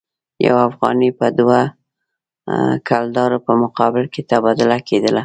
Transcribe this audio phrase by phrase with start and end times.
[0.45, 1.59] یو افغانۍ به د دوه
[2.87, 5.19] کلدارو په مقابل کې تبادله کېدله.